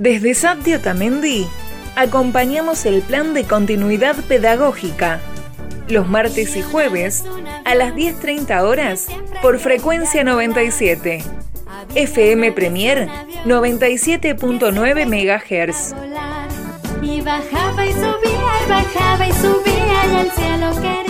[0.00, 1.46] Desde Sapti Otamendi
[1.94, 5.20] acompañamos el plan de continuidad pedagógica
[5.88, 7.22] los martes y jueves
[7.66, 9.08] a las 10.30 horas
[9.42, 11.22] por frecuencia 97.
[11.94, 13.08] FM Premier
[13.44, 15.94] 97.9 MHz.
[17.02, 21.09] Y bajaba y subía y bajaba y subía y al cielo quería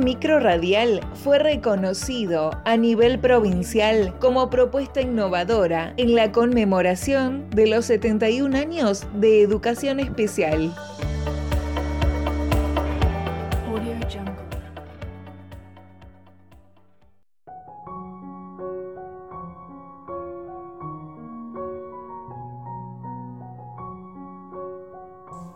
[0.00, 7.66] Este micro radial fue reconocido a nivel provincial como propuesta innovadora en la conmemoración de
[7.66, 10.74] los 71 años de educación especial.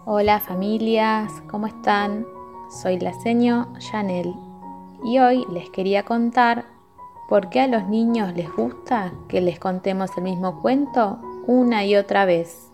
[0.04, 2.26] Hola familias, ¿cómo están?
[2.70, 4.34] Soy la seño Janel
[5.04, 6.64] y hoy les quería contar
[7.28, 11.96] por qué a los niños les gusta que les contemos el mismo cuento una y
[11.96, 12.70] otra vez.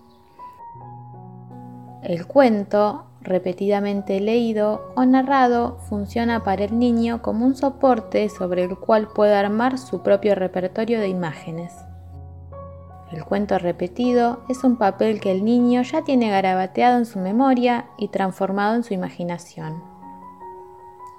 [2.02, 8.78] El cuento, repetidamente leído o narrado, funciona para el niño como un soporte sobre el
[8.78, 11.72] cual puede armar su propio repertorio de imágenes.
[13.12, 17.86] El cuento repetido es un papel que el niño ya tiene garabateado en su memoria
[17.97, 19.82] y transformado en su imaginación.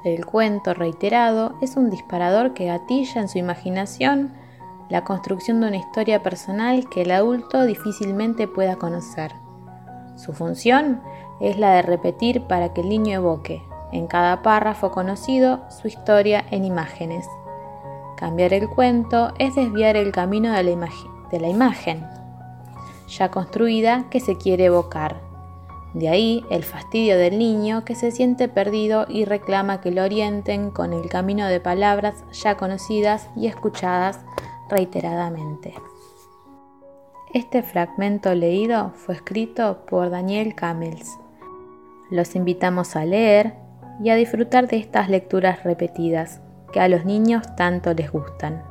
[0.06, 4.32] El cuento reiterado es un disparador que gatilla en su imaginación
[4.90, 9.32] la construcción de una historia personal que el adulto difícilmente pueda conocer.
[10.16, 11.02] Su función
[11.40, 16.46] es la de repetir para que el niño evoque, en cada párrafo conocido, su historia
[16.52, 17.28] en imágenes.
[18.18, 22.06] Cambiar el cuento es desviar el camino de la, de la imagen
[23.12, 25.22] ya construida que se quiere evocar.
[25.94, 30.72] De ahí el fastidio del niño que se siente perdido y reclama que lo orienten
[30.72, 34.20] con el camino de palabras ya conocidas y escuchadas
[34.70, 35.74] reiteradamente.
[37.34, 41.18] Este fragmento leído fue escrito por Daniel Camels.
[42.10, 43.56] Los invitamos a leer
[44.02, 48.71] y a disfrutar de estas lecturas repetidas que a los niños tanto les gustan.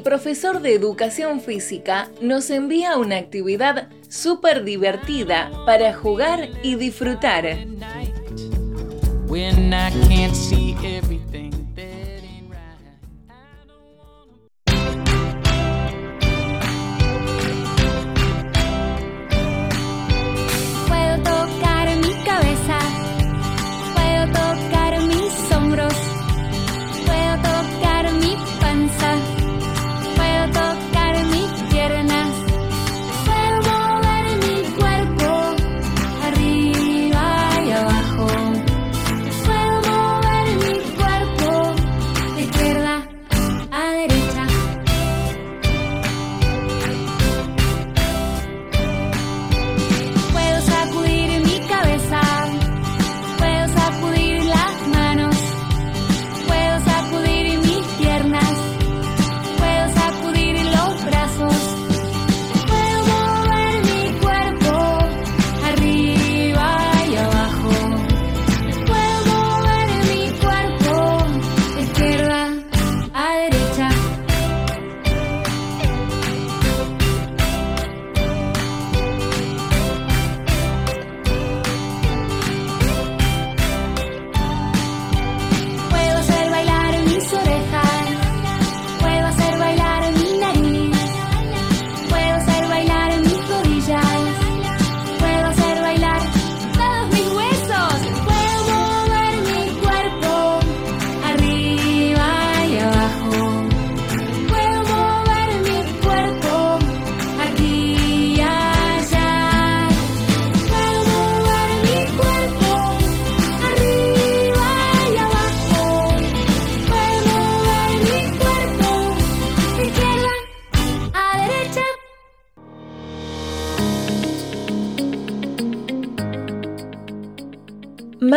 [0.00, 7.44] El profesor de educación física nos envía una actividad súper divertida para jugar y disfrutar.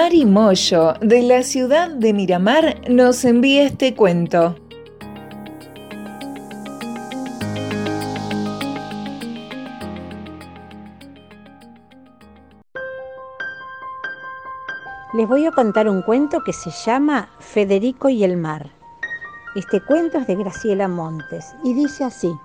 [0.03, 4.53] Mari Moyo, de la ciudad de Miramar, nos envía este cuento.
[15.13, 18.71] Les voy a contar un cuento que se llama Federico y el mar.
[19.55, 22.35] Este cuento es de Graciela Montes y dice así.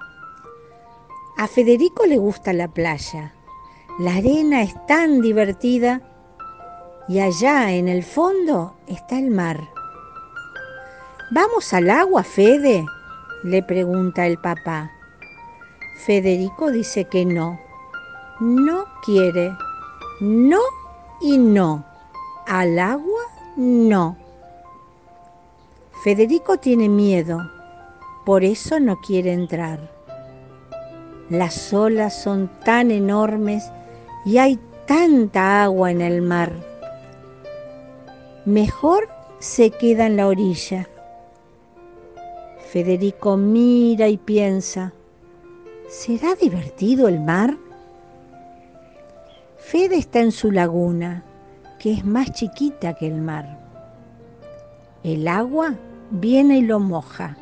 [1.36, 3.34] A Federico le gusta la playa.
[3.98, 6.08] La arena es tan divertida
[7.08, 9.58] y allá en el fondo está el mar.
[11.30, 12.84] ¿Vamos al agua, Fede?
[13.44, 14.90] le pregunta el papá.
[16.04, 17.58] Federico dice que no.
[18.40, 19.52] No quiere.
[20.20, 20.60] No
[21.20, 21.84] y no.
[22.46, 23.22] Al agua,
[23.56, 24.16] no.
[26.02, 27.40] Federico tiene miedo,
[28.24, 29.80] por eso no quiere entrar.
[31.28, 33.70] Las olas son tan enormes
[34.24, 36.67] y hay tanta agua en el mar.
[38.48, 39.10] Mejor
[39.40, 40.88] se queda en la orilla.
[42.72, 44.94] Federico mira y piensa,
[45.86, 47.58] ¿será divertido el mar?
[49.58, 51.24] Fede está en su laguna,
[51.78, 53.60] que es más chiquita que el mar.
[55.02, 55.74] El agua
[56.10, 57.36] viene y lo moja.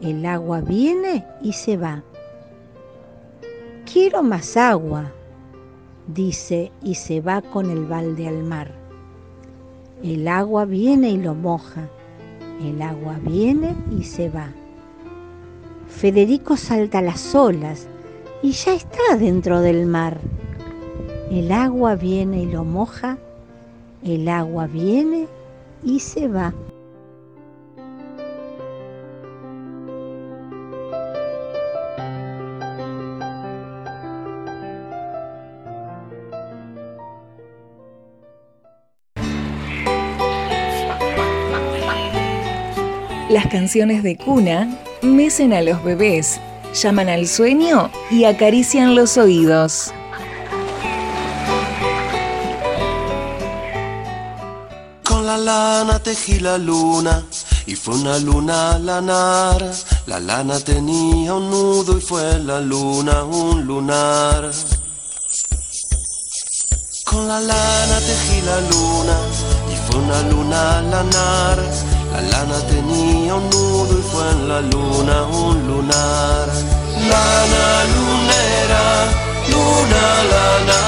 [0.00, 2.02] El agua viene y se va.
[3.84, 5.12] Quiero más agua,
[6.06, 8.77] dice y se va con el balde al mar.
[10.02, 11.88] El agua viene y lo moja.
[12.62, 14.52] El agua viene y se va.
[15.88, 17.88] Federico salta las olas
[18.42, 20.18] y ya está dentro del mar.
[21.30, 23.18] El agua viene y lo moja.
[24.04, 25.26] El agua viene
[25.82, 26.54] y se va.
[43.48, 44.68] Canciones de cuna
[45.02, 46.40] mecen a los bebés,
[46.74, 49.92] llaman al sueño y acarician los oídos.
[55.04, 57.24] Con la lana tejí la luna
[57.66, 59.64] y fue una luna lanar.
[60.06, 64.50] La lana tenía un nudo y fue la luna un lunar.
[67.04, 69.16] Con la lana tejí la luna
[69.72, 71.87] y fue una luna lanar.
[72.12, 76.48] La lana tenía un nudo y fue en la luna un lunar.
[77.10, 78.86] Lana lunera,
[79.52, 80.80] luna lana,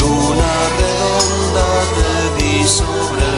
[0.00, 3.35] luna redonda te vi sobre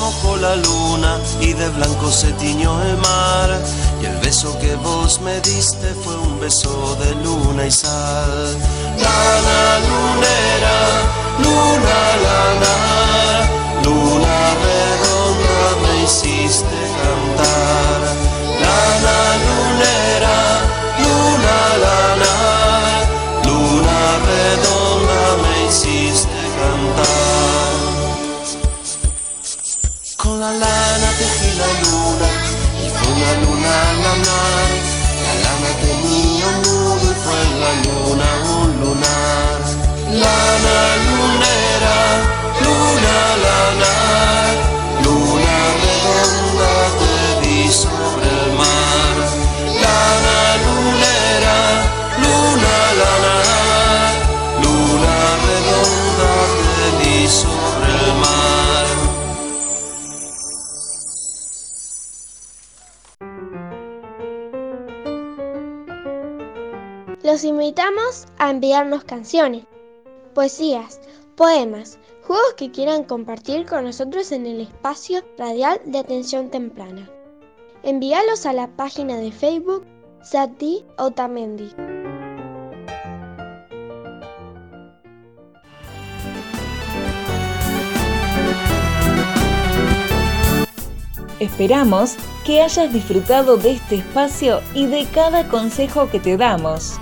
[0.00, 3.50] mojó la luna y de blanco se tiñó el mar.
[4.02, 8.56] Y el beso que vos me diste fue un beso de luna y sal.
[9.04, 10.78] Lana lunera,
[11.44, 12.74] luna lana,
[13.84, 17.99] luna redonda me hiciste cantar.
[67.22, 69.66] Los invitamos a enviarnos canciones,
[70.32, 71.02] poesías,
[71.36, 77.10] poemas, juegos que quieran compartir con nosotros en el espacio radial de atención temprana.
[77.82, 79.84] Envíalos a la página de Facebook
[80.22, 81.70] Sati Otamendi.
[91.38, 96.98] Esperamos que hayas disfrutado de este espacio y de cada consejo que te damos.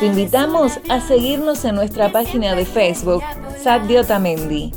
[0.00, 3.22] Te invitamos a seguirnos en nuestra página de Facebook,
[3.62, 4.72] Sat de Otamendi.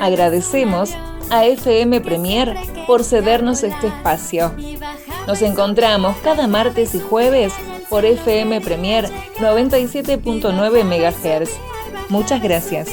[0.00, 0.90] Agradecemos
[1.28, 2.54] a FM Premier
[2.86, 4.54] por cedernos este espacio.
[5.26, 7.52] Nos encontramos cada martes y jueves
[7.90, 11.50] por FM Premier 97.9 MHz.
[12.08, 12.88] Muchas gracias.